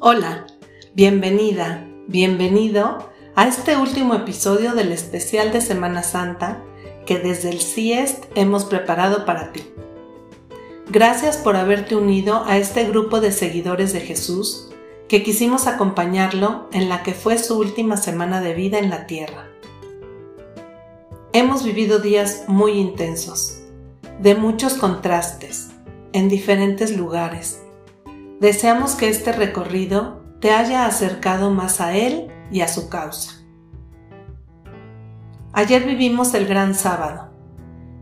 Hola, 0.00 0.46
bienvenida, 0.94 1.84
bienvenido 2.06 3.10
a 3.34 3.48
este 3.48 3.76
último 3.76 4.14
episodio 4.14 4.74
del 4.74 4.92
especial 4.92 5.50
de 5.50 5.60
Semana 5.60 6.04
Santa 6.04 6.62
que 7.04 7.18
desde 7.18 7.50
el 7.50 7.60
CIEST 7.60 8.26
hemos 8.36 8.64
preparado 8.64 9.24
para 9.24 9.50
ti. 9.50 9.64
Gracias 10.88 11.36
por 11.36 11.56
haberte 11.56 11.96
unido 11.96 12.44
a 12.46 12.58
este 12.58 12.84
grupo 12.84 13.20
de 13.20 13.32
seguidores 13.32 13.92
de 13.92 13.98
Jesús 13.98 14.68
que 15.08 15.24
quisimos 15.24 15.66
acompañarlo 15.66 16.68
en 16.70 16.88
la 16.88 17.02
que 17.02 17.12
fue 17.12 17.36
su 17.36 17.58
última 17.58 17.96
semana 17.96 18.40
de 18.40 18.54
vida 18.54 18.78
en 18.78 18.90
la 18.90 19.08
tierra. 19.08 19.48
Hemos 21.32 21.64
vivido 21.64 21.98
días 21.98 22.44
muy 22.46 22.74
intensos, 22.74 23.62
de 24.20 24.36
muchos 24.36 24.74
contrastes, 24.74 25.70
en 26.12 26.28
diferentes 26.28 26.96
lugares 26.96 27.62
Deseamos 28.40 28.94
que 28.94 29.08
este 29.08 29.32
recorrido 29.32 30.22
te 30.40 30.52
haya 30.52 30.86
acercado 30.86 31.50
más 31.50 31.80
a 31.80 31.96
Él 31.96 32.28
y 32.52 32.60
a 32.60 32.68
su 32.68 32.88
causa. 32.88 33.42
Ayer 35.52 35.84
vivimos 35.84 36.34
el 36.34 36.46
gran 36.46 36.76
sábado, 36.76 37.32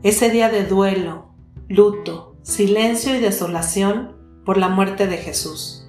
ese 0.02 0.28
día 0.28 0.50
de 0.50 0.66
duelo, 0.66 1.30
luto, 1.68 2.36
silencio 2.42 3.14
y 3.14 3.20
desolación 3.20 4.14
por 4.44 4.58
la 4.58 4.68
muerte 4.68 5.06
de 5.06 5.16
Jesús. 5.16 5.88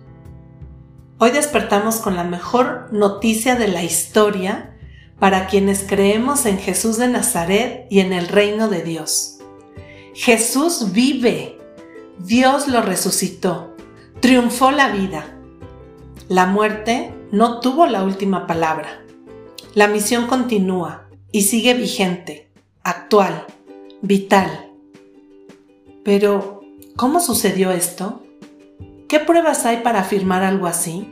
Hoy 1.18 1.32
despertamos 1.32 1.98
con 1.98 2.16
la 2.16 2.24
mejor 2.24 2.88
noticia 2.94 3.56
de 3.56 3.68
la 3.68 3.84
historia 3.84 4.78
para 5.20 5.48
quienes 5.48 5.84
creemos 5.84 6.46
en 6.46 6.58
Jesús 6.58 6.98
de 6.98 7.10
Nazaret 7.10 7.86
y 7.90 8.00
en 8.00 8.14
el 8.14 8.30
reino 8.30 8.70
de 8.70 8.84
Dios. 8.84 9.40
Jesús 10.14 10.94
vive. 10.94 11.58
Dios 12.20 12.68
lo 12.70 12.82
resucitó 12.82 13.77
triunfó 14.28 14.72
la 14.72 14.90
vida. 14.90 15.40
La 16.28 16.48
muerte 16.48 17.14
no 17.32 17.62
tuvo 17.62 17.86
la 17.86 18.04
última 18.04 18.46
palabra. 18.46 19.02
La 19.74 19.88
misión 19.88 20.28
continúa 20.28 21.08
y 21.32 21.44
sigue 21.44 21.74
vigente, 21.76 22.52
actual, 22.84 23.46
vital. 24.02 24.70
Pero, 26.04 26.60
¿cómo 26.98 27.22
sucedió 27.22 27.72
esto? 27.72 28.22
¿Qué 29.08 29.22
pruebas 29.22 29.66
hay 29.66 29.78
para 29.78 30.02
afirmar 30.02 30.44
algo 30.44 30.68
así? 30.68 31.08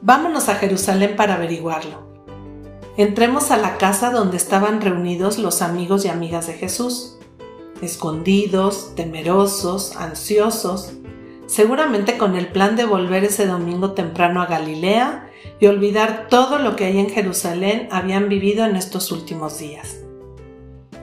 Vámonos 0.00 0.48
a 0.48 0.54
Jerusalén 0.54 1.16
para 1.16 1.34
averiguarlo. 1.34 2.06
Entremos 2.98 3.50
a 3.50 3.56
la 3.56 3.78
casa 3.78 4.12
donde 4.12 4.36
estaban 4.36 4.80
reunidos 4.80 5.38
los 5.38 5.60
amigos 5.60 6.04
y 6.04 6.08
amigas 6.08 6.46
de 6.46 6.52
Jesús, 6.52 7.18
escondidos, 7.82 8.94
temerosos, 8.94 9.96
ansiosos, 9.96 10.92
seguramente 11.50 12.16
con 12.16 12.36
el 12.36 12.46
plan 12.46 12.76
de 12.76 12.84
volver 12.84 13.24
ese 13.24 13.44
domingo 13.44 13.90
temprano 13.90 14.40
a 14.40 14.46
Galilea 14.46 15.28
y 15.58 15.66
olvidar 15.66 16.28
todo 16.30 16.60
lo 16.60 16.76
que 16.76 16.84
ahí 16.84 17.00
en 17.00 17.10
Jerusalén 17.10 17.88
habían 17.90 18.28
vivido 18.28 18.64
en 18.64 18.76
estos 18.76 19.10
últimos 19.10 19.58
días. 19.58 19.96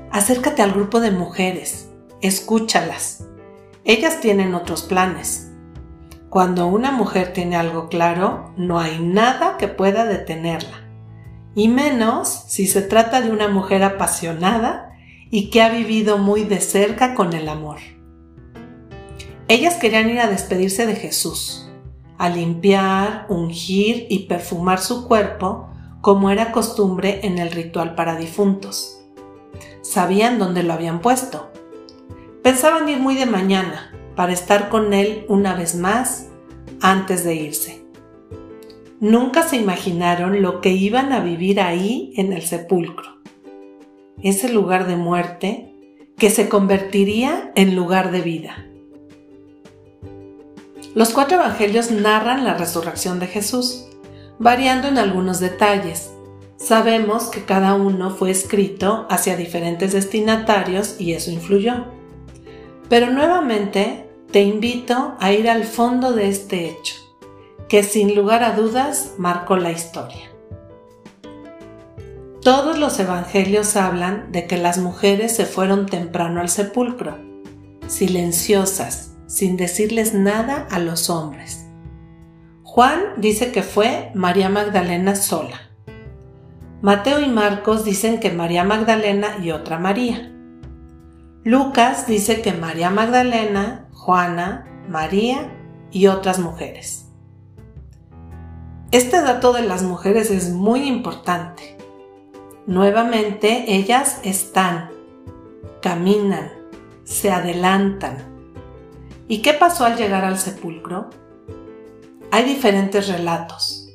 Acércate 0.09 0.61
al 0.61 0.71
grupo 0.71 1.01
de 1.01 1.11
mujeres, 1.11 1.89
escúchalas. 2.21 3.25
Ellas 3.83 4.21
tienen 4.21 4.55
otros 4.55 4.83
planes. 4.83 5.51
Cuando 6.29 6.67
una 6.67 6.91
mujer 6.91 7.33
tiene 7.33 7.57
algo 7.57 7.89
claro, 7.89 8.53
no 8.55 8.79
hay 8.79 8.99
nada 8.99 9.57
que 9.57 9.67
pueda 9.67 10.05
detenerla. 10.05 10.87
Y 11.55 11.67
menos 11.67 12.45
si 12.47 12.67
se 12.67 12.81
trata 12.81 13.19
de 13.19 13.31
una 13.31 13.49
mujer 13.49 13.83
apasionada 13.83 14.95
y 15.29 15.49
que 15.49 15.61
ha 15.61 15.67
vivido 15.67 16.17
muy 16.17 16.45
de 16.45 16.61
cerca 16.61 17.15
con 17.15 17.33
el 17.33 17.49
amor. 17.49 17.96
Ellas 19.49 19.75
querían 19.75 20.09
ir 20.09 20.19
a 20.19 20.27
despedirse 20.27 20.85
de 20.85 20.95
Jesús, 20.95 21.69
a 22.17 22.27
limpiar, 22.27 23.25
ungir 23.29 24.05
y 24.09 24.27
perfumar 24.27 24.80
su 24.80 25.08
cuerpo 25.08 25.69
como 26.02 26.31
era 26.31 26.52
costumbre 26.52 27.21
en 27.23 27.37
el 27.37 27.52
ritual 27.52 27.95
para 27.95 28.17
difuntos. 28.17 28.99
Sabían 29.81 30.37
dónde 30.37 30.63
lo 30.63 30.73
habían 30.73 30.99
puesto. 30.99 31.49
Pensaban 32.43 32.89
ir 32.89 32.99
muy 32.99 33.15
de 33.15 33.25
mañana 33.25 33.93
para 34.17 34.33
estar 34.33 34.67
con 34.67 34.93
él 34.93 35.25
una 35.30 35.55
vez 35.55 35.75
más 35.75 36.27
antes 36.81 37.23
de 37.23 37.36
irse. 37.36 37.86
Nunca 38.99 39.43
se 39.43 39.55
imaginaron 39.55 40.41
lo 40.41 40.59
que 40.59 40.71
iban 40.71 41.13
a 41.13 41.21
vivir 41.21 41.61
ahí 41.61 42.13
en 42.17 42.33
el 42.33 42.41
sepulcro, 42.41 43.21
ese 44.21 44.49
lugar 44.52 44.87
de 44.87 44.97
muerte 44.97 45.73
que 46.17 46.30
se 46.31 46.49
convertiría 46.49 47.52
en 47.55 47.75
lugar 47.75 48.11
de 48.11 48.21
vida. 48.21 48.67
Los 50.97 51.11
cuatro 51.11 51.37
evangelios 51.37 51.91
narran 51.91 52.43
la 52.43 52.55
resurrección 52.55 53.19
de 53.19 53.27
Jesús, 53.27 53.85
variando 54.39 54.87
en 54.87 54.97
algunos 54.97 55.39
detalles. 55.39 56.09
Sabemos 56.55 57.25
que 57.25 57.45
cada 57.45 57.75
uno 57.75 58.09
fue 58.09 58.31
escrito 58.31 59.05
hacia 59.07 59.37
diferentes 59.37 59.93
destinatarios 59.93 60.95
y 60.99 61.13
eso 61.13 61.30
influyó. 61.30 61.86
Pero 62.89 63.11
nuevamente 63.11 64.09
te 64.31 64.41
invito 64.41 65.13
a 65.19 65.31
ir 65.33 65.52
al 65.52 65.65
fondo 65.65 66.13
de 66.13 66.30
este 66.30 66.65
hecho, 66.67 66.95
que 67.69 67.83
sin 67.83 68.15
lugar 68.15 68.43
a 68.43 68.53
dudas 68.53 69.11
marcó 69.19 69.55
la 69.55 69.69
historia. 69.69 70.31
Todos 72.41 72.80
los 72.80 72.99
evangelios 72.99 73.75
hablan 73.75 74.31
de 74.31 74.47
que 74.47 74.57
las 74.57 74.80
mujeres 74.80 75.36
se 75.36 75.45
fueron 75.45 75.86
temprano 75.86 76.41
al 76.41 76.49
sepulcro, 76.49 77.19
silenciosas, 77.86 79.11
sin 79.27 79.58
decirles 79.58 80.14
nada 80.14 80.67
a 80.71 80.80
los 80.80 81.10
hombres. 81.10 81.67
Juan 82.64 83.02
dice 83.17 83.52
que 83.52 83.64
fue 83.64 84.11
María 84.14 84.49
Magdalena 84.49 85.15
sola. 85.15 85.61
Mateo 86.82 87.20
y 87.20 87.27
Marcos 87.27 87.83
dicen 87.83 88.20
que 88.20 88.32
María 88.32 88.64
Magdalena 88.64 89.37
y 89.42 89.52
otra 89.52 89.80
María. 89.80 90.32
Lucas 91.43 92.08
dice 92.08 92.42
que 92.42 92.54
María 92.54 92.89
Magdalena, 92.89 93.87
Juana, 93.93 94.67
María 94.87 95.52
y 95.92 96.08
otras 96.08 96.39
mujeres. 96.39 97.08
Este 98.92 99.21
dato 99.21 99.54
de 99.54 99.64
las 99.64 99.83
mujeres 99.83 100.32
es 100.32 100.49
muy 100.49 100.83
importante. 100.87 101.77
Nuevamente 102.67 103.73
ellas 103.73 104.20
están, 104.23 104.92
caminan, 105.82 106.52
se 107.04 107.32
adelantan, 107.32 108.36
¿Y 109.30 109.39
qué 109.39 109.54
pasó 109.54 109.83
al 109.83 109.98
llegar 109.98 110.23
al 110.23 110.38
sepulcro? 110.38 111.10
Hay 112.32 112.45
diferentes 112.45 113.10
relatos. 113.10 113.89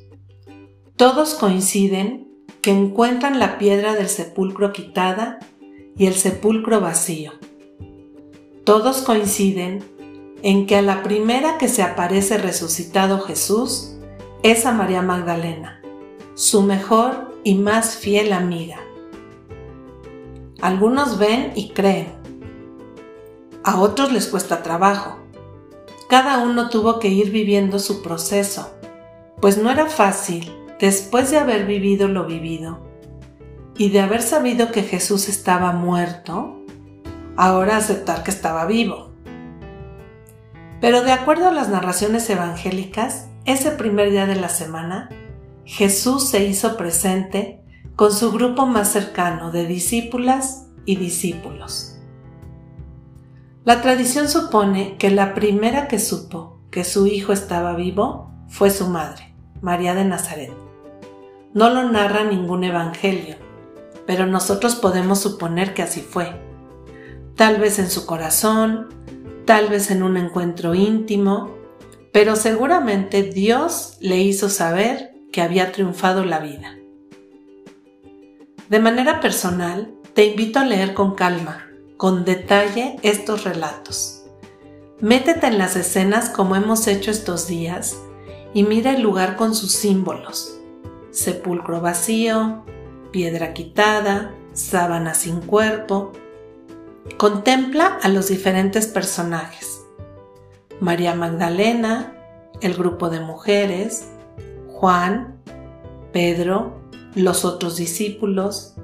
Todos 0.95 1.33
coinciden 1.33 2.27
que 2.61 2.69
encuentran 2.69 3.39
la 3.39 3.57
piedra 3.57 3.95
del 3.95 4.09
sepulcro 4.09 4.71
quitada 4.71 5.39
y 5.97 6.05
el 6.05 6.13
sepulcro 6.13 6.81
vacío. 6.81 7.31
Todos 8.63 9.01
coinciden 9.01 9.83
en 10.43 10.67
que 10.67 10.75
a 10.75 10.81
la 10.83 11.01
primera 11.01 11.57
que 11.57 11.67
se 11.67 11.81
aparece 11.81 12.37
resucitado 12.37 13.19
Jesús 13.19 13.95
es 14.43 14.67
a 14.67 14.71
María 14.71 15.01
Magdalena, 15.01 15.81
su 16.35 16.61
mejor 16.61 17.39
y 17.43 17.55
más 17.55 17.97
fiel 17.97 18.33
amiga. 18.33 18.79
Algunos 20.61 21.17
ven 21.17 21.53
y 21.55 21.69
creen, 21.69 22.13
a 23.63 23.79
otros 23.81 24.11
les 24.11 24.27
cuesta 24.27 24.61
trabajo 24.61 25.22
cada 26.13 26.37
uno 26.37 26.69
tuvo 26.69 26.99
que 26.99 27.07
ir 27.07 27.31
viviendo 27.31 27.79
su 27.79 28.03
proceso, 28.03 28.71
pues 29.41 29.57
no 29.57 29.71
era 29.71 29.87
fácil, 29.87 30.53
después 30.79 31.31
de 31.31 31.39
haber 31.39 31.65
vivido 31.65 32.07
lo 32.07 32.27
vivido 32.27 32.85
y 33.79 33.89
de 33.89 33.99
haber 33.99 34.21
sabido 34.21 34.71
que 34.71 34.83
Jesús 34.83 35.27
estaba 35.27 35.71
muerto, 35.71 36.61
ahora 37.35 37.77
aceptar 37.77 38.21
que 38.21 38.29
estaba 38.29 38.67
vivo. 38.67 39.09
Pero 40.79 41.01
de 41.01 41.13
acuerdo 41.13 41.47
a 41.47 41.51
las 41.51 41.69
narraciones 41.69 42.29
evangélicas, 42.29 43.29
ese 43.45 43.71
primer 43.71 44.11
día 44.11 44.27
de 44.27 44.35
la 44.35 44.49
semana, 44.49 45.09
Jesús 45.65 46.29
se 46.29 46.45
hizo 46.45 46.77
presente 46.77 47.59
con 47.95 48.13
su 48.13 48.31
grupo 48.31 48.67
más 48.67 48.89
cercano 48.89 49.49
de 49.49 49.65
discípulas 49.65 50.67
y 50.85 50.95
discípulos. 50.97 51.92
La 53.65 53.81
tradición 53.81 54.27
supone 54.27 54.97
que 54.97 55.09
la 55.09 55.33
primera 55.33 55.87
que 55.87 55.97
supo 55.97 56.59
que 56.69 56.83
su 56.83 57.07
hijo 57.07 57.31
estaba 57.31 57.75
vivo 57.75 58.29
fue 58.49 58.69
su 58.69 58.87
madre, 58.87 59.33
María 59.61 59.95
de 59.95 60.03
Nazaret. 60.03 60.51
No 61.53 61.69
lo 61.69 61.89
narra 61.89 62.25
ningún 62.25 62.65
evangelio, 62.65 63.37
pero 64.05 64.25
nosotros 64.25 64.75
podemos 64.75 65.21
suponer 65.21 65.73
que 65.73 65.81
así 65.81 66.01
fue. 66.01 66.35
Tal 67.37 67.55
vez 67.55 67.79
en 67.79 67.89
su 67.89 68.05
corazón, 68.05 68.89
tal 69.45 69.69
vez 69.69 69.91
en 69.91 70.03
un 70.03 70.17
encuentro 70.17 70.75
íntimo, 70.75 71.55
pero 72.11 72.35
seguramente 72.35 73.23
Dios 73.23 73.95
le 74.01 74.17
hizo 74.17 74.49
saber 74.49 75.15
que 75.31 75.41
había 75.41 75.71
triunfado 75.71 76.25
la 76.25 76.39
vida. 76.39 76.75
De 78.67 78.79
manera 78.79 79.21
personal, 79.21 79.93
te 80.13 80.25
invito 80.25 80.59
a 80.59 80.65
leer 80.65 80.93
con 80.93 81.15
calma 81.15 81.69
con 82.03 82.25
detalle 82.25 82.97
estos 83.01 83.45
relatos. 83.45 84.25
Métete 84.99 85.47
en 85.47 85.57
las 85.57 85.77
escenas 85.77 86.27
como 86.27 86.57
hemos 86.57 86.85
hecho 86.87 87.11
estos 87.11 87.47
días 87.47 87.97
y 88.53 88.63
mira 88.63 88.91
el 88.91 89.01
lugar 89.01 89.37
con 89.37 89.55
sus 89.55 89.71
símbolos. 89.71 90.59
Sepulcro 91.11 91.79
vacío, 91.79 92.65
piedra 93.11 93.53
quitada, 93.53 94.35
sábana 94.51 95.13
sin 95.13 95.39
cuerpo. 95.39 96.11
Contempla 97.15 97.99
a 98.03 98.09
los 98.09 98.27
diferentes 98.27 98.87
personajes. 98.87 99.85
María 100.81 101.15
Magdalena, 101.15 102.17
el 102.59 102.73
grupo 102.73 103.09
de 103.09 103.21
mujeres, 103.21 104.09
Juan, 104.73 105.37
Pedro, 106.11 106.81
los 107.15 107.45
otros 107.45 107.77
discípulos, 107.77 108.75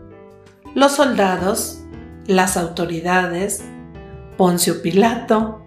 los 0.74 0.94
soldados, 0.94 1.80
las 2.30 2.58
autoridades, 2.58 3.64
Poncio 4.38 4.84
Pilato. 4.84 5.66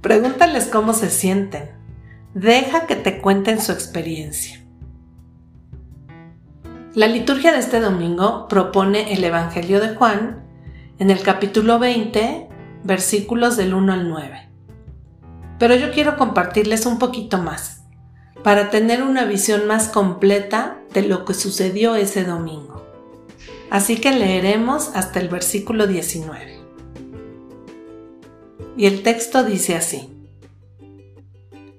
Pregúntales 0.00 0.64
cómo 0.64 0.94
se 0.94 1.10
sienten. 1.10 1.72
Deja 2.32 2.86
que 2.86 2.96
te 2.96 3.20
cuenten 3.20 3.60
su 3.60 3.70
experiencia. 3.72 4.64
La 6.94 7.06
liturgia 7.06 7.52
de 7.52 7.58
este 7.58 7.80
domingo 7.80 8.48
propone 8.48 9.12
el 9.12 9.22
Evangelio 9.24 9.78
de 9.78 9.94
Juan 9.94 10.42
en 10.98 11.10
el 11.10 11.20
capítulo 11.20 11.78
20, 11.78 12.48
versículos 12.82 13.58
del 13.58 13.74
1 13.74 13.92
al 13.92 14.08
9. 14.08 14.48
Pero 15.58 15.74
yo 15.74 15.92
quiero 15.92 16.16
compartirles 16.16 16.86
un 16.86 16.98
poquito 16.98 17.36
más, 17.36 17.82
para 18.42 18.70
tener 18.70 19.02
una 19.02 19.26
visión 19.26 19.66
más 19.66 19.88
completa 19.88 20.78
de 20.94 21.02
lo 21.02 21.26
que 21.26 21.34
sucedió 21.34 21.94
ese 21.94 22.24
domingo. 22.24 22.93
Así 23.70 23.96
que 23.96 24.12
leeremos 24.12 24.90
hasta 24.94 25.20
el 25.20 25.28
versículo 25.28 25.86
19. 25.86 26.58
Y 28.76 28.86
el 28.86 29.02
texto 29.02 29.44
dice 29.44 29.76
así. 29.76 30.10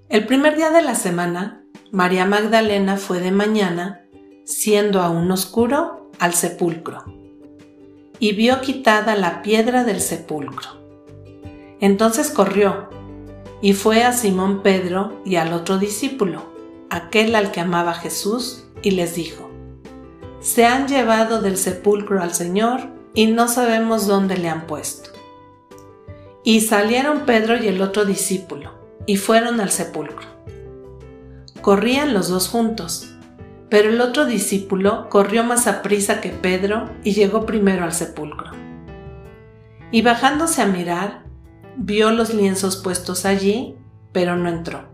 El 0.10 0.26
primer 0.26 0.56
día 0.56 0.72
de 0.72 0.82
la 0.82 0.96
semana, 0.96 1.64
María 1.92 2.26
Magdalena 2.26 2.98
fue 2.98 3.20
de 3.20 3.32
mañana 3.32 4.06
siendo 4.46 5.02
aún 5.02 5.32
oscuro, 5.32 6.12
al 6.20 6.34
sepulcro, 6.34 7.04
y 8.20 8.34
vio 8.34 8.62
quitada 8.62 9.16
la 9.16 9.42
piedra 9.42 9.84
del 9.84 10.00
sepulcro. 10.00 10.70
Entonces 11.82 12.30
corrió 12.30 12.90
y 13.62 13.74
fue 13.74 14.04
a 14.04 14.14
Simón 14.14 14.62
Pedro 14.62 15.22
y 15.26 15.38
al 15.38 15.52
otro 15.52 15.78
discípulo, 15.78 16.46
aquel 16.90 17.36
al 17.36 17.52
que 17.52 17.62
amaba 17.62 17.94
Jesús, 17.94 18.66
y 18.84 18.92
les 18.92 19.16
dijo, 19.16 19.50
Se 20.46 20.66
han 20.66 20.88
llevado 20.88 21.42
del 21.42 21.58
sepulcro 21.58 22.22
al 22.22 22.34
Señor 22.34 22.82
y 23.16 23.26
no 23.28 23.48
sabemos 23.48 24.06
dónde 24.06 24.38
le 24.38 24.48
han 24.48 24.68
puesto. 24.68 25.10
Y 26.44 26.62
salieron 26.62 27.26
Pedro 27.26 27.58
y 27.58 27.68
el 27.68 27.82
otro 27.82 28.06
discípulo, 28.06 28.74
y 29.08 29.18
fueron 29.18 29.60
al 29.60 29.72
sepulcro. 29.72 30.28
Corrían 31.62 32.14
los 32.14 32.30
dos 32.30 32.48
juntos 32.48 33.16
pero 33.70 33.90
el 33.90 34.00
otro 34.00 34.26
discípulo 34.26 35.10
corrió 35.10 35.44
más 35.44 35.68
a 35.68 35.82
prisa 35.82 36.22
que 36.22 36.30
Pedro 36.30 36.90
y 37.04 37.14
llegó 37.14 37.46
primero 37.46 37.84
al 37.84 37.94
sepulcro. 37.94 38.52
Y 39.92 40.02
bajándose 40.02 40.62
a 40.62 40.68
mirar, 40.68 41.26
vio 41.76 42.12
los 42.12 42.34
lienzos 42.34 42.78
puestos 42.78 43.26
allí, 43.26 43.76
pero 44.12 44.36
no 44.36 44.50
entró. 44.50 44.86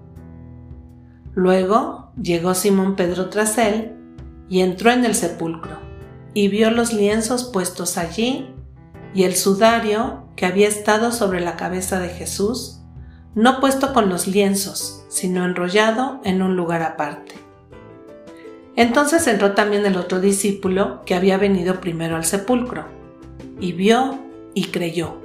Luego 1.35 2.11
llegó 2.21 2.53
Simón 2.53 2.95
Pedro 2.95 3.29
tras 3.29 3.57
él 3.57 3.97
y 4.51 4.59
entró 4.59 4.91
en 4.91 5.05
el 5.05 5.15
sepulcro, 5.15 5.79
y 6.33 6.49
vio 6.49 6.71
los 6.71 6.91
lienzos 6.91 7.45
puestos 7.45 7.97
allí 7.97 8.53
y 9.13 9.23
el 9.23 9.37
sudario 9.37 10.25
que 10.35 10.45
había 10.45 10.67
estado 10.67 11.13
sobre 11.13 11.39
la 11.39 11.55
cabeza 11.55 12.01
de 12.01 12.09
Jesús, 12.09 12.81
no 13.33 13.61
puesto 13.61 13.93
con 13.93 14.09
los 14.09 14.27
lienzos, 14.27 15.05
sino 15.07 15.45
enrollado 15.45 16.19
en 16.25 16.41
un 16.41 16.57
lugar 16.57 16.81
aparte. 16.81 17.35
Entonces 18.75 19.25
entró 19.27 19.53
también 19.53 19.85
el 19.85 19.95
otro 19.95 20.19
discípulo 20.19 21.01
que 21.05 21.15
había 21.15 21.37
venido 21.37 21.79
primero 21.79 22.17
al 22.17 22.25
sepulcro, 22.25 22.87
y 23.57 23.71
vio 23.71 24.19
y 24.53 24.65
creyó, 24.65 25.15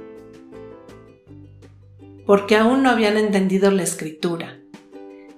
porque 2.25 2.55
aún 2.55 2.81
no 2.81 2.89
habían 2.89 3.17
entendido 3.17 3.71
la 3.71 3.83
escritura, 3.83 4.61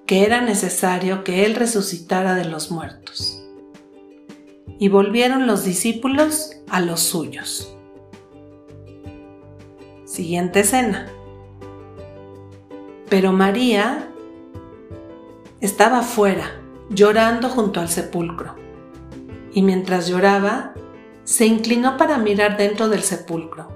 que 0.06 0.26
era 0.26 0.42
necesario 0.42 1.24
que 1.24 1.44
Él 1.44 1.56
resucitara 1.56 2.36
de 2.36 2.46
los 2.46 2.70
muertos. 2.70 3.49
Y 4.80 4.90
volvieron 4.90 5.46
los 5.46 5.64
discípulos 5.64 6.56
a 6.70 6.81
los 6.81 7.02
suyos. 7.02 7.76
Siguiente 10.06 10.62
escena. 10.62 11.08
Pero 13.10 13.31
María 13.31 14.10
estaba 15.62 16.02
fuera 16.02 16.60
llorando 16.90 17.50
junto 17.50 17.80
al 17.80 17.90
sepulcro. 17.90 18.56
Y 19.54 19.62
mientras 19.62 20.08
lloraba, 20.08 20.74
se 21.24 21.46
inclinó 21.46 21.98
para 21.98 22.18
mirar 22.18 22.58
dentro 22.58 22.90
del 22.90 23.04
sepulcro, 23.04 23.68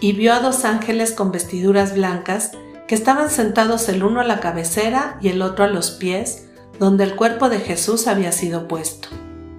y 0.00 0.12
vio 0.12 0.32
a 0.32 0.40
dos 0.40 0.64
ángeles 0.64 1.12
con 1.12 1.30
vestiduras 1.30 1.94
blancas 1.94 2.52
que 2.86 2.94
estaban 2.94 3.28
sentados 3.28 3.88
el 3.90 4.02
uno 4.02 4.20
a 4.20 4.24
la 4.24 4.40
cabecera 4.40 5.18
y 5.20 5.28
el 5.28 5.42
otro 5.42 5.64
a 5.64 5.68
los 5.68 5.90
pies, 5.90 6.48
donde 6.78 7.04
el 7.04 7.16
cuerpo 7.16 7.50
de 7.50 7.60
Jesús 7.60 8.06
había 8.06 8.32
sido 8.32 8.66
puesto. 8.66 9.08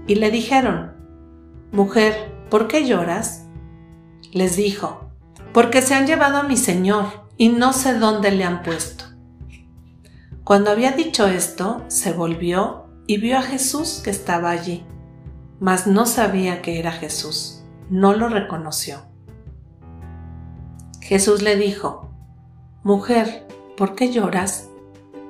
Y 0.10 0.16
le 0.16 0.32
dijeron, 0.32 0.94
Mujer, 1.72 2.34
¿por 2.50 2.68
qué 2.68 2.88
lloras? 2.88 3.46
Les 4.32 4.56
dijo, 4.56 5.12
Porque 5.54 5.84
se 5.84 5.94
han 5.94 6.08
llevado 6.08 6.38
a 6.38 6.44
mi 6.44 6.58
Señor 6.58 7.06
y 7.38 7.50
no 7.50 7.74
sé 7.74 7.94
dónde 7.94 8.32
le 8.32 8.44
han 8.44 8.64
puesto. 8.64 9.04
Cuando 10.44 10.72
había 10.72 10.94
dicho 10.94 11.28
esto, 11.28 11.84
se 11.90 12.12
volvió 12.12 12.88
y 13.06 13.18
vio 13.18 13.38
a 13.38 13.44
Jesús 13.44 14.02
que 14.04 14.10
estaba 14.10 14.50
allí, 14.50 14.84
mas 15.60 15.86
no 15.86 16.08
sabía 16.08 16.64
que 16.64 16.80
era 16.80 16.92
Jesús, 16.92 17.64
no 17.92 18.16
lo 18.16 18.30
reconoció. 18.30 19.04
Jesús 21.02 21.44
le 21.44 21.56
dijo, 21.56 22.10
Mujer, 22.82 23.46
¿por 23.78 23.94
qué 23.94 24.12
lloras? 24.12 24.70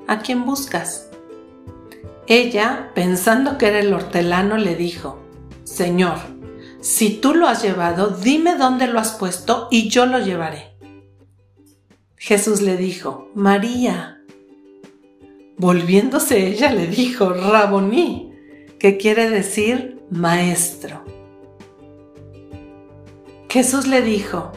¿A 0.07 0.19
quién 0.19 0.45
buscas? 0.45 1.08
Ella, 2.29 2.91
pensando 2.93 3.57
que 3.57 3.65
era 3.65 3.79
el 3.79 3.91
hortelano, 3.91 4.55
le 4.57 4.75
dijo, 4.75 5.19
Señor, 5.63 6.19
si 6.79 7.09
tú 7.15 7.33
lo 7.33 7.47
has 7.47 7.63
llevado, 7.63 8.11
dime 8.11 8.55
dónde 8.55 8.85
lo 8.85 8.99
has 8.99 9.13
puesto 9.13 9.67
y 9.71 9.89
yo 9.89 10.05
lo 10.05 10.19
llevaré. 10.19 10.77
Jesús 12.17 12.61
le 12.61 12.77
dijo, 12.77 13.31
María. 13.33 14.21
Volviéndose 15.57 16.45
ella 16.45 16.71
le 16.71 16.85
dijo, 16.85 17.33
Raboní, 17.33 18.31
que 18.77 18.97
quiere 18.97 19.31
decir 19.31 19.99
maestro. 20.11 21.03
Jesús 23.49 23.87
le 23.87 24.03
dijo, 24.03 24.51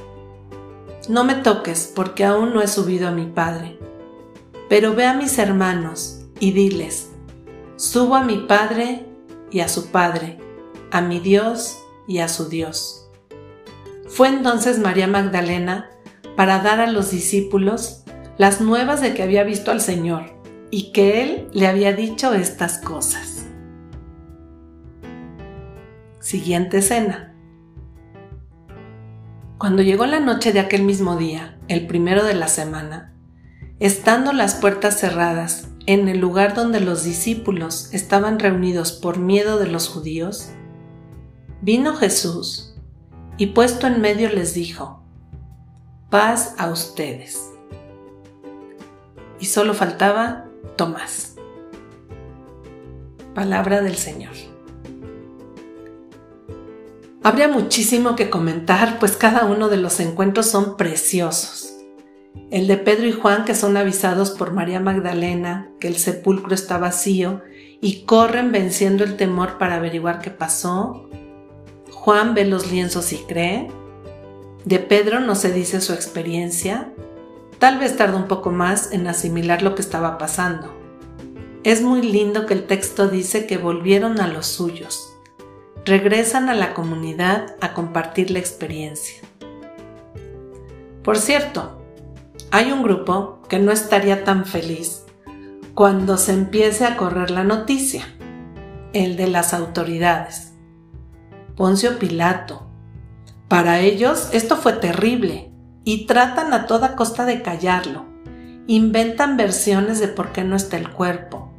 No 1.09 1.25
me 1.25 1.37
toques 1.37 1.91
porque 1.97 2.27
aún 2.27 2.53
no 2.53 2.61
he 2.61 2.69
subido 2.69 3.09
a 3.09 3.13
mi 3.13 3.25
Padre, 3.25 3.79
pero 4.69 4.95
ve 4.95 5.07
a 5.07 5.15
mis 5.15 5.39
hermanos 5.39 6.27
y 6.39 6.53
diles, 6.53 7.12
Subo 7.83 8.15
a 8.15 8.23
mi 8.23 8.37
Padre 8.37 9.05
y 9.51 9.59
a 9.59 9.67
su 9.67 9.91
Padre, 9.91 10.39
a 10.93 11.01
mi 11.01 11.19
Dios 11.19 11.83
y 12.07 12.19
a 12.19 12.29
su 12.29 12.49
Dios. 12.49 13.11
Fue 14.07 14.29
entonces 14.29 14.79
María 14.79 15.09
Magdalena 15.09 15.91
para 16.37 16.61
dar 16.61 16.79
a 16.79 16.87
los 16.87 17.11
discípulos 17.11 18.05
las 18.39 18.61
nuevas 18.61 19.01
de 19.01 19.15
que 19.15 19.25
había 19.25 19.43
visto 19.43 19.73
al 19.73 19.81
Señor 19.81 20.31
y 20.71 20.93
que 20.93 21.23
él 21.25 21.49
le 21.53 21.67
había 21.67 21.93
dicho 21.93 22.33
estas 22.35 22.79
cosas. 22.79 23.47
Siguiente 26.21 26.79
escena. 26.79 27.35
Cuando 29.59 29.83
llegó 29.83 30.07
la 30.07 30.21
noche 30.21 30.53
de 30.53 30.61
aquel 30.61 30.85
mismo 30.85 31.17
día, 31.17 31.59
el 31.67 31.89
primero 31.89 32.23
de 32.23 32.35
la 32.35 32.47
semana, 32.47 33.13
estando 33.81 34.33
las 34.33 34.55
puertas 34.55 35.01
cerradas 35.01 35.72
en 35.87 36.09
el 36.09 36.19
lugar 36.19 36.55
donde 36.55 36.81
los 36.81 37.05
discípulos 37.05 37.93
estaban 37.93 38.39
reunidos 38.39 38.93
por 38.93 39.19
miedo 39.19 39.59
de 39.59 39.67
los 39.69 39.89
judíos, 39.89 40.51
vino 41.61 41.95
Jesús 41.95 42.75
y 43.37 43.47
puesto 43.49 43.87
en 43.87 44.01
medio 44.01 44.29
les 44.29 44.55
dijo, 44.55 45.03
paz 46.11 46.55
a 46.59 46.71
ustedes. 46.71 47.51
Y 49.41 49.47
solo 49.47 49.75
faltaba 49.75 50.47
Tomás. 50.77 51.35
Palabra 53.35 53.81
del 53.81 53.97
Señor. 53.97 54.33
Habría 57.25 57.49
muchísimo 57.49 58.17
que 58.17 58.31
comentar, 58.31 58.99
pues 58.99 59.17
cada 59.17 59.45
uno 59.45 59.69
de 59.69 59.77
los 59.77 60.01
encuentros 60.01 60.47
son 60.47 60.77
preciosos. 60.77 61.72
El 62.51 62.67
de 62.67 62.77
Pedro 62.77 63.07
y 63.07 63.13
Juan, 63.13 63.45
que 63.45 63.55
son 63.55 63.77
avisados 63.77 64.31
por 64.31 64.53
María 64.53 64.81
Magdalena 64.81 65.71
que 65.81 65.89
el 65.89 65.97
sepulcro 65.97 66.55
está 66.55 66.79
vacío 66.79 67.43
y 67.81 68.05
corren 68.05 68.53
venciendo 68.53 69.05
el 69.05 69.17
temor 69.17 69.59
para 69.59 69.77
averiguar 69.77 70.21
qué 70.21 70.31
pasó. 70.31 71.09
Juan 71.91 72.35
ve 72.35 72.45
los 72.45 72.71
lienzos 72.71 73.13
y 73.13 73.19
cree. 73.19 73.69
De 74.65 74.79
Pedro 74.79 75.21
no 75.21 75.35
se 75.35 75.53
dice 75.53 75.81
su 75.81 75.93
experiencia, 75.93 76.93
Tal 77.63 77.79
vez 77.79 77.97
tardó 77.97 78.17
un 78.17 78.27
poco 78.27 78.51
más 78.51 78.91
en 78.91 79.07
asimilar 79.07 79.63
lo 79.63 79.77
que 79.77 79.83
estaba 79.83 80.19
pasando. 80.19 80.75
Es 81.63 81.81
muy 81.81 82.03
lindo 82.03 82.45
que 82.45 82.55
el 82.55 82.67
texto 82.67 83.07
dice 83.07 83.47
que 83.47 83.57
volvieron 83.57 84.21
a 84.21 84.27
los 84.27 84.49
suyos, 84.49 85.17
regresan 85.85 86.49
a 86.49 86.55
la 86.55 86.75
comunidad 86.75 87.55
a 87.61 87.73
compartir 87.73 88.33
la 88.33 88.41
experiencia. 88.41 89.23
Por 91.05 91.17
cierto, 91.19 91.82
hay 92.53 92.71
un 92.71 92.83
grupo 92.83 93.41
que 93.49 93.59
no 93.59 93.73
estaría 93.73 94.25
tan 94.25 94.45
feliz 94.45 95.07
cuando 95.73 96.19
se 96.19 96.35
empiece 96.35 96.85
a 96.85 96.99
correr 96.99 97.31
la 97.31 97.45
noticia, 97.45 98.05
el 98.93 99.17
de 99.17 99.27
las 99.27 99.55
autoridades. 99.55 100.53
Poncio 101.57 101.99
Pilato. 101.99 102.67
Para 103.49 103.81
ellos 103.81 104.29
esto 104.35 104.57
fue 104.57 104.75
terrible 104.75 105.51
y 105.83 106.05
tratan 106.07 106.53
a 106.53 106.67
toda 106.67 106.95
costa 106.95 107.25
de 107.25 107.41
callarlo. 107.41 108.05
Inventan 108.67 109.39
versiones 109.39 109.99
de 109.99 110.09
por 110.09 110.33
qué 110.33 110.45
no 110.45 110.55
está 110.55 110.77
el 110.77 110.91
cuerpo. 110.91 111.51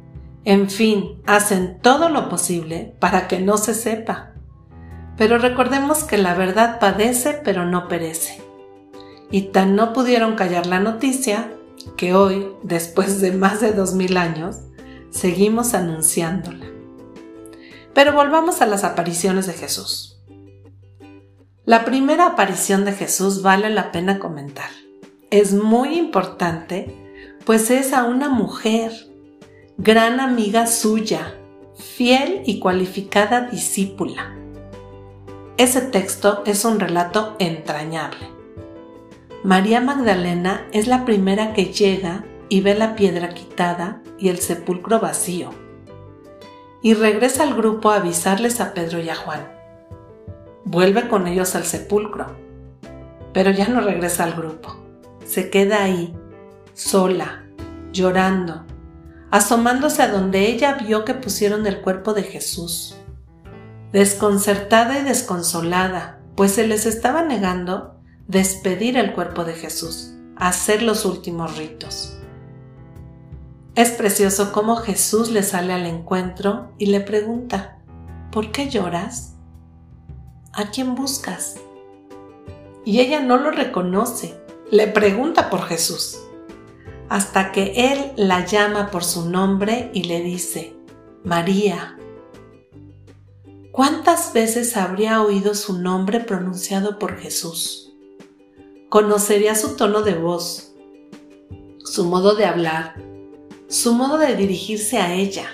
En 0.44 0.70
fin, 0.70 1.20
hacen 1.26 1.80
todo 1.80 2.08
lo 2.08 2.28
posible 2.28 2.94
para 3.00 3.26
que 3.26 3.40
no 3.40 3.56
se 3.56 3.74
sepa. 3.74 4.34
Pero 5.16 5.38
recordemos 5.38 6.04
que 6.04 6.18
la 6.18 6.34
verdad 6.34 6.78
padece 6.78 7.40
pero 7.44 7.66
no 7.66 7.88
perece. 7.88 8.43
Y 9.30 9.42
tan 9.42 9.76
no 9.76 9.92
pudieron 9.92 10.34
callar 10.36 10.66
la 10.66 10.80
noticia 10.80 11.52
que 11.96 12.14
hoy, 12.14 12.48
después 12.62 13.20
de 13.20 13.32
más 13.32 13.60
de 13.60 13.72
dos 13.72 13.94
mil 13.94 14.16
años, 14.16 14.56
seguimos 15.10 15.74
anunciándola. 15.74 16.66
Pero 17.94 18.12
volvamos 18.12 18.60
a 18.60 18.66
las 18.66 18.84
apariciones 18.84 19.46
de 19.46 19.52
Jesús. 19.52 20.20
La 21.64 21.84
primera 21.84 22.26
aparición 22.26 22.84
de 22.84 22.92
Jesús 22.92 23.40
vale 23.40 23.70
la 23.70 23.92
pena 23.92 24.18
comentar. 24.18 24.70
Es 25.30 25.54
muy 25.54 25.96
importante, 25.96 26.94
pues 27.46 27.70
es 27.70 27.92
a 27.92 28.04
una 28.04 28.28
mujer, 28.28 28.92
gran 29.78 30.20
amiga 30.20 30.66
suya, 30.66 31.34
fiel 31.76 32.42
y 32.44 32.58
cualificada 32.58 33.42
discípula. 33.42 34.34
Ese 35.56 35.80
texto 35.80 36.42
es 36.46 36.64
un 36.64 36.80
relato 36.80 37.36
entrañable. 37.38 38.33
María 39.44 39.80
Magdalena 39.80 40.66
es 40.72 40.88
la 40.88 41.04
primera 41.04 41.52
que 41.52 41.66
llega 41.66 42.24
y 42.48 42.62
ve 42.62 42.74
la 42.74 42.96
piedra 42.96 43.28
quitada 43.28 44.02
y 44.18 44.30
el 44.30 44.38
sepulcro 44.38 45.00
vacío. 45.00 45.50
Y 46.82 46.94
regresa 46.94 47.42
al 47.44 47.54
grupo 47.54 47.90
a 47.90 47.96
avisarles 47.96 48.60
a 48.60 48.74
Pedro 48.74 49.00
y 49.00 49.10
a 49.10 49.14
Juan 49.14 49.54
vuelve 50.64 51.08
con 51.08 51.26
ellos 51.26 51.54
al 51.54 51.64
sepulcro, 51.64 52.26
pero 53.32 53.50
ya 53.50 53.68
no 53.68 53.80
regresa 53.80 54.24
al 54.24 54.32
grupo. 54.32 54.76
Se 55.24 55.50
queda 55.50 55.84
ahí, 55.84 56.16
sola, 56.72 57.44
llorando, 57.92 58.64
asomándose 59.30 60.02
a 60.02 60.08
donde 60.08 60.46
ella 60.46 60.74
vio 60.74 61.04
que 61.04 61.14
pusieron 61.14 61.66
el 61.66 61.80
cuerpo 61.80 62.14
de 62.14 62.22
Jesús. 62.22 62.96
Desconcertada 63.92 64.98
y 64.98 65.04
desconsolada, 65.04 66.18
pues 66.34 66.52
se 66.52 66.66
les 66.66 66.86
estaba 66.86 67.22
negando 67.22 67.93
despedir 68.26 68.96
el 68.96 69.12
cuerpo 69.12 69.44
de 69.44 69.54
Jesús, 69.54 70.14
hacer 70.36 70.82
los 70.82 71.04
últimos 71.04 71.56
ritos. 71.56 72.18
Es 73.74 73.90
precioso 73.90 74.52
cómo 74.52 74.76
Jesús 74.76 75.30
le 75.30 75.42
sale 75.42 75.72
al 75.72 75.86
encuentro 75.86 76.72
y 76.78 76.86
le 76.86 77.00
pregunta, 77.00 77.78
¿por 78.30 78.52
qué 78.52 78.70
lloras? 78.70 79.34
¿a 80.56 80.70
quién 80.70 80.94
buscas? 80.94 81.56
Y 82.84 83.00
ella 83.00 83.20
no 83.20 83.36
lo 83.36 83.50
reconoce, 83.50 84.38
le 84.70 84.86
pregunta 84.86 85.50
por 85.50 85.62
Jesús, 85.62 86.18
hasta 87.08 87.52
que 87.52 87.92
él 87.92 88.12
la 88.16 88.44
llama 88.44 88.90
por 88.90 89.04
su 89.04 89.28
nombre 89.28 89.90
y 89.94 90.04
le 90.04 90.20
dice, 90.20 90.76
María. 91.24 91.98
¿Cuántas 93.72 94.32
veces 94.32 94.76
habría 94.76 95.20
oído 95.22 95.54
su 95.54 95.78
nombre 95.78 96.20
pronunciado 96.20 96.98
por 96.98 97.16
Jesús? 97.16 97.93
Conocería 98.88 99.54
su 99.54 99.76
tono 99.76 100.02
de 100.02 100.14
voz, 100.14 100.74
su 101.84 102.04
modo 102.04 102.34
de 102.34 102.44
hablar, 102.44 102.94
su 103.68 103.94
modo 103.94 104.18
de 104.18 104.36
dirigirse 104.36 104.98
a 104.98 105.14
ella 105.14 105.48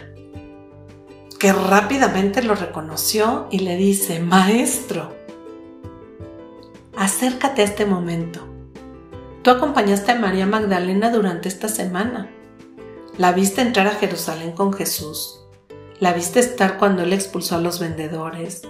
que 1.41 1.55
rápidamente 1.55 2.43
lo 2.43 2.55
reconoció 2.55 3.49
y 3.51 3.61
le 3.61 3.77
dice, 3.77 4.21
Maestro, 4.21 5.17
acércate 6.95 7.63
a 7.63 7.65
este 7.65 7.87
momento. 7.87 8.47
Tú 9.43 9.51
acompañaste 9.51 10.13
a 10.13 10.19
María 10.19 10.45
Magdalena 10.45 11.11
durante 11.11 11.49
esta 11.49 11.69
semana. 11.69 12.31
La 13.17 13.33
viste 13.33 13.63
entrar 13.63 13.87
a 13.87 13.95
Jerusalén 13.95 14.53
con 14.53 14.75
Jesús. 14.75 15.41
La 15.99 16.13
viste 16.13 16.41
estar 16.41 16.77
cuando 16.77 17.05
él 17.05 17.15
expulsó 17.15 17.57
a 17.57 17.61
los 17.61 17.81
vendedores, 17.81 18.61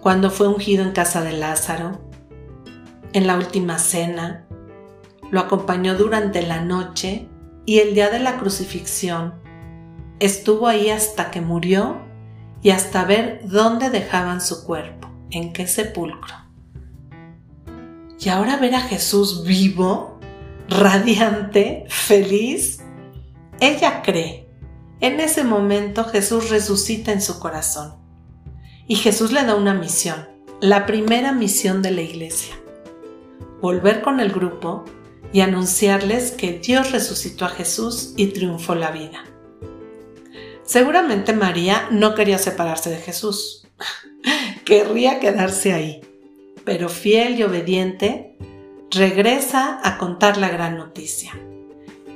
cuando 0.00 0.30
fue 0.30 0.46
ungido 0.46 0.84
en 0.84 0.92
casa 0.92 1.20
de 1.20 1.32
Lázaro, 1.32 2.00
en 3.14 3.26
la 3.26 3.36
última 3.38 3.78
cena. 3.78 4.46
Lo 5.30 5.40
acompañó 5.40 5.94
durante 5.94 6.42
la 6.42 6.60
noche 6.60 7.30
y 7.64 7.78
el 7.78 7.94
día 7.94 8.10
de 8.10 8.18
la 8.18 8.36
crucifixión 8.36 9.42
Estuvo 10.20 10.68
ahí 10.68 10.90
hasta 10.90 11.30
que 11.30 11.40
murió 11.40 12.00
y 12.62 12.70
hasta 12.70 13.04
ver 13.04 13.40
dónde 13.44 13.90
dejaban 13.90 14.40
su 14.40 14.64
cuerpo, 14.64 15.10
en 15.30 15.52
qué 15.52 15.66
sepulcro. 15.66 16.34
Y 18.18 18.28
ahora 18.28 18.56
ver 18.56 18.76
a 18.76 18.80
Jesús 18.80 19.44
vivo, 19.44 20.18
radiante, 20.68 21.84
feliz, 21.88 22.80
ella 23.60 24.02
cree. 24.02 24.48
En 25.00 25.20
ese 25.20 25.42
momento 25.42 26.04
Jesús 26.04 26.48
resucita 26.48 27.12
en 27.12 27.20
su 27.20 27.40
corazón. 27.40 27.96
Y 28.86 28.96
Jesús 28.96 29.32
le 29.32 29.44
da 29.44 29.56
una 29.56 29.74
misión, 29.74 30.28
la 30.60 30.86
primera 30.86 31.32
misión 31.32 31.82
de 31.82 31.90
la 31.90 32.02
iglesia. 32.02 32.54
Volver 33.64 34.02
con 34.02 34.20
el 34.20 34.30
grupo 34.30 34.84
y 35.32 35.40
anunciarles 35.40 36.32
que 36.32 36.58
Dios 36.58 36.92
resucitó 36.92 37.46
a 37.46 37.48
Jesús 37.48 38.12
y 38.14 38.26
triunfó 38.26 38.74
la 38.74 38.90
vida. 38.90 39.24
Seguramente 40.64 41.32
María 41.32 41.88
no 41.90 42.14
quería 42.14 42.36
separarse 42.36 42.90
de 42.90 42.98
Jesús. 42.98 43.66
Querría 44.66 45.18
quedarse 45.18 45.72
ahí. 45.72 46.02
Pero 46.66 46.90
fiel 46.90 47.38
y 47.38 47.42
obediente, 47.42 48.36
regresa 48.90 49.80
a 49.82 49.96
contar 49.96 50.36
la 50.36 50.50
gran 50.50 50.76
noticia. 50.76 51.32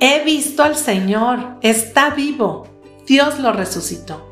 He 0.00 0.22
visto 0.24 0.62
al 0.62 0.76
Señor, 0.76 1.56
está 1.62 2.10
vivo, 2.10 2.68
Dios 3.06 3.38
lo 3.38 3.54
resucitó. 3.54 4.28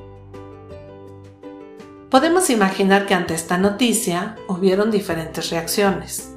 Podemos 2.10 2.50
imaginar 2.50 3.06
que 3.06 3.14
ante 3.14 3.32
esta 3.32 3.56
noticia 3.56 4.36
hubieron 4.48 4.90
diferentes 4.90 5.48
reacciones. 5.48 6.35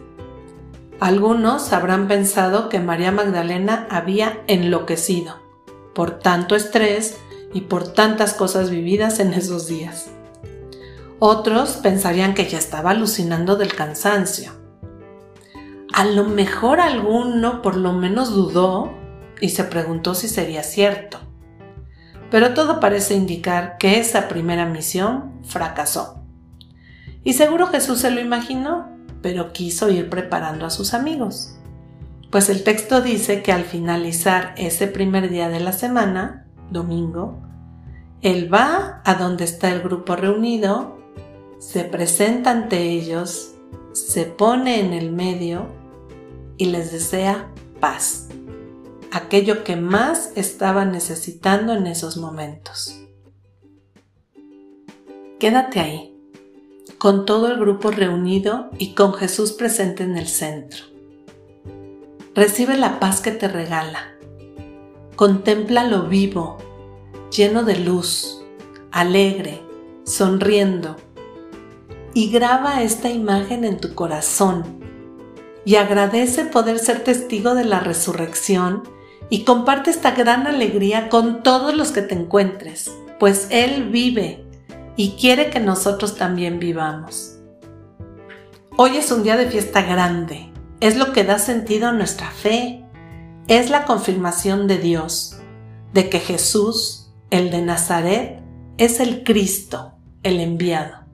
Algunos 0.99 1.71
habrán 1.71 2.07
pensado 2.07 2.69
que 2.69 2.79
María 2.79 3.11
Magdalena 3.11 3.87
había 3.89 4.41
enloquecido 4.47 5.49
por 5.99 6.19
tanto 6.19 6.55
estrés 6.55 7.17
y 7.53 7.61
por 7.61 7.89
tantas 7.93 8.33
cosas 8.33 8.69
vividas 8.69 9.19
en 9.19 9.33
esos 9.33 9.67
días. 9.67 10.09
Otros 11.19 11.71
pensarían 11.71 12.33
que 12.33 12.47
ya 12.47 12.57
estaba 12.57 12.91
alucinando 12.91 13.57
del 13.57 13.73
cansancio. 13.73 14.53
A 15.91 16.05
lo 16.05 16.23
mejor 16.23 16.79
alguno 16.79 17.61
por 17.61 17.75
lo 17.75 17.91
menos 17.91 18.33
dudó 18.33 18.93
y 19.41 19.49
se 19.49 19.65
preguntó 19.65 20.15
si 20.15 20.29
sería 20.29 20.63
cierto. 20.63 21.19
Pero 22.31 22.53
todo 22.53 22.79
parece 22.79 23.15
indicar 23.15 23.77
que 23.77 23.99
esa 23.99 24.27
primera 24.27 24.65
misión 24.65 25.41
fracasó. 25.43 26.23
Y 27.23 27.33
seguro 27.33 27.67
Jesús 27.67 27.99
se 27.99 28.11
lo 28.11 28.21
imaginó, 28.21 28.87
pero 29.21 29.51
quiso 29.53 29.89
ir 29.89 30.09
preparando 30.09 30.65
a 30.65 30.69
sus 30.69 30.93
amigos. 30.93 31.55
Pues 32.29 32.49
el 32.49 32.63
texto 32.63 33.01
dice 33.01 33.41
que 33.41 33.51
al 33.51 33.63
finalizar 33.63 34.53
ese 34.57 34.87
primer 34.87 35.29
día 35.29 35.49
de 35.49 35.59
la 35.59 35.73
semana, 35.73 36.45
domingo, 36.69 37.39
él 38.21 38.53
va 38.53 39.01
a 39.03 39.15
donde 39.15 39.45
está 39.45 39.71
el 39.71 39.81
grupo 39.81 40.15
reunido, 40.15 40.99
se 41.57 41.83
presenta 41.83 42.51
ante 42.51 42.81
ellos, 42.83 43.55
se 43.93 44.25
pone 44.25 44.79
en 44.79 44.93
el 44.93 45.11
medio 45.11 45.67
y 46.57 46.65
les 46.65 46.91
desea 46.91 47.49
paz, 47.79 48.27
aquello 49.11 49.63
que 49.63 49.75
más 49.75 50.31
estaban 50.35 50.91
necesitando 50.91 51.73
en 51.73 51.87
esos 51.87 52.17
momentos. 52.17 53.01
Quédate 55.39 55.79
ahí, 55.79 56.08
con 56.99 57.25
todo 57.25 57.47
el 57.47 57.57
grupo 57.57 57.91
reunido 57.91 58.69
y 58.77 58.93
con 58.93 59.13
Jesús 59.13 59.53
presente 59.53 60.03
en 60.03 60.17
el 60.17 60.27
centro. 60.27 60.83
Recibe 62.35 62.75
la 62.75 62.99
paz 62.99 63.21
que 63.21 63.31
te 63.31 63.47
regala. 63.47 64.15
Contempla 65.15 65.85
lo 65.85 66.03
vivo, 66.03 66.57
lleno 67.31 67.63
de 67.63 67.79
luz, 67.79 68.43
alegre, 68.91 69.61
sonriendo. 70.03 70.97
Y 72.13 72.31
graba 72.31 72.83
esta 72.83 73.09
imagen 73.09 73.63
en 73.63 73.79
tu 73.79 73.95
corazón 73.95 74.65
y 75.63 75.75
agradece 75.75 76.45
poder 76.45 76.79
ser 76.79 77.05
testigo 77.05 77.55
de 77.55 77.63
la 77.63 77.79
resurrección 77.79 78.83
y 79.29 79.45
comparte 79.45 79.89
esta 79.89 80.11
gran 80.11 80.47
alegría 80.47 81.07
con 81.07 81.43
todos 81.43 81.73
los 81.73 81.91
que 81.91 82.01
te 82.01 82.15
encuentres, 82.15 82.91
pues 83.19 83.47
Él 83.51 83.89
vive 83.89 84.48
y 84.99 85.11
quiere 85.11 85.49
que 85.49 85.61
nosotros 85.61 86.17
también 86.17 86.59
vivamos. 86.59 87.37
Hoy 88.75 88.97
es 88.97 89.13
un 89.13 89.23
día 89.23 89.37
de 89.37 89.49
fiesta 89.49 89.81
grande, 89.81 90.51
es 90.81 90.97
lo 90.97 91.13
que 91.13 91.23
da 91.23 91.39
sentido 91.39 91.87
a 91.87 91.93
nuestra 91.93 92.29
fe, 92.29 92.83
es 93.47 93.69
la 93.69 93.85
confirmación 93.85 94.67
de 94.67 94.77
Dios, 94.77 95.37
de 95.93 96.09
que 96.09 96.19
Jesús, 96.19 97.13
el 97.29 97.49
de 97.49 97.61
Nazaret, 97.61 98.41
es 98.77 98.99
el 98.99 99.23
Cristo, 99.23 99.93
el 100.21 100.41
enviado. 100.41 101.05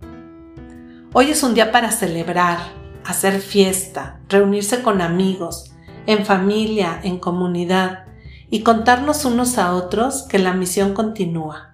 Hoy 1.13 1.29
es 1.29 1.43
un 1.43 1.53
día 1.53 1.71
para 1.71 1.91
celebrar, 1.91 2.57
hacer 3.05 3.39
fiesta, 3.39 4.19
reunirse 4.29 4.81
con 4.81 4.99
amigos, 4.99 5.75
en 6.07 6.25
familia, 6.25 6.99
en 7.03 7.19
comunidad 7.19 8.05
y 8.49 8.61
contarnos 8.61 9.25
unos 9.25 9.59
a 9.59 9.75
otros 9.75 10.23
que 10.23 10.39
la 10.39 10.55
misión 10.55 10.95
continúa, 10.95 11.69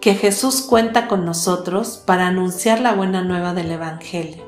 que 0.00 0.14
Jesús 0.14 0.62
cuenta 0.62 1.08
con 1.08 1.24
nosotros 1.24 2.02
para 2.04 2.28
anunciar 2.28 2.80
la 2.80 2.94
buena 2.94 3.22
nueva 3.22 3.54
del 3.54 3.70
Evangelio, 3.70 4.44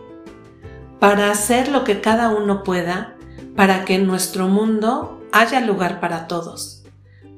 para 0.98 1.30
hacer 1.30 1.68
lo 1.68 1.84
que 1.84 2.00
cada 2.00 2.30
uno 2.30 2.62
pueda 2.62 3.16
para 3.56 3.84
que 3.84 3.94
en 3.96 4.06
nuestro 4.06 4.48
mundo 4.48 5.20
haya 5.32 5.60
lugar 5.60 6.00
para 6.00 6.26
todos, 6.26 6.84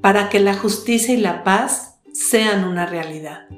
para 0.00 0.28
que 0.28 0.40
la 0.40 0.54
justicia 0.54 1.14
y 1.14 1.16
la 1.16 1.42
paz 1.42 1.96
sean 2.12 2.64
una 2.64 2.86
realidad. 2.86 3.48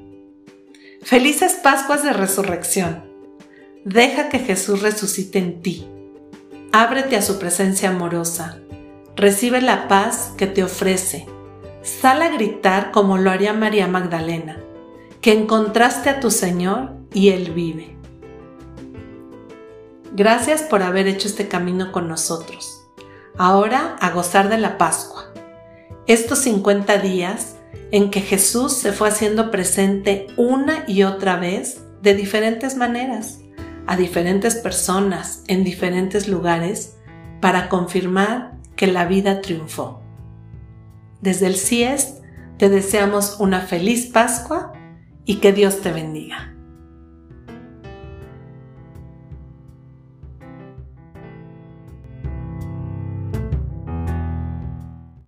Felices 1.01 1.59
Pascuas 1.61 2.03
de 2.03 2.13
Resurrección. 2.13 3.03
Deja 3.83 4.29
que 4.29 4.39
Jesús 4.39 4.81
resucite 4.81 5.37
en 5.37 5.61
ti 5.61 5.87
Ábrete 6.77 7.15
a 7.15 7.21
su 7.21 7.39
presencia 7.39 7.89
amorosa. 7.89 8.57
Recibe 9.15 9.61
la 9.61 9.87
paz 9.87 10.33
que 10.35 10.45
te 10.45 10.61
ofrece. 10.61 11.25
Sal 11.85 12.23
a 12.23 12.29
gritar 12.29 12.89
como 12.89 13.19
lo 13.19 13.29
haría 13.29 13.53
María 13.53 13.87
Magdalena, 13.87 14.57
que 15.21 15.33
encontraste 15.33 16.09
a 16.09 16.19
tu 16.19 16.31
Señor 16.31 16.93
y 17.13 17.29
Él 17.29 17.51
vive. 17.51 17.95
Gracias 20.11 20.63
por 20.63 20.81
haber 20.81 21.05
hecho 21.05 21.27
este 21.27 21.47
camino 21.47 21.91
con 21.91 22.07
nosotros. 22.07 22.87
Ahora 23.37 23.97
a 23.99 24.09
gozar 24.09 24.49
de 24.49 24.57
la 24.57 24.79
Pascua. 24.79 25.25
Estos 26.07 26.39
50 26.39 26.97
días 26.97 27.57
en 27.91 28.09
que 28.09 28.21
Jesús 28.21 28.73
se 28.73 28.91
fue 28.91 29.09
haciendo 29.09 29.51
presente 29.51 30.25
una 30.37 30.85
y 30.87 31.03
otra 31.03 31.35
vez 31.35 31.83
de 32.01 32.15
diferentes 32.15 32.75
maneras 32.77 33.41
a 33.85 33.95
diferentes 33.95 34.55
personas 34.55 35.43
en 35.45 35.63
diferentes 35.63 36.27
lugares 36.27 36.95
para 37.41 37.69
confirmar 37.69 38.55
que 38.75 38.87
la 38.87 39.05
vida 39.05 39.41
triunfó. 39.41 40.01
Desde 41.25 41.47
el 41.47 41.55
CIES 41.55 42.21
te 42.59 42.69
deseamos 42.69 43.37
una 43.39 43.61
feliz 43.61 44.05
Pascua 44.05 44.73
y 45.25 45.37
que 45.37 45.53
Dios 45.53 45.81
te 45.81 45.91
bendiga. 45.91 46.54